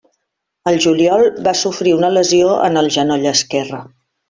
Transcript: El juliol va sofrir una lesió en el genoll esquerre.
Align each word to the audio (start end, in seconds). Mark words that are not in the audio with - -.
El 0.71 0.77
juliol 0.85 1.25
va 1.49 1.53
sofrir 1.61 1.95
una 1.99 2.11
lesió 2.15 2.51
en 2.71 2.83
el 2.83 2.91
genoll 2.99 3.31
esquerre. 3.37 3.87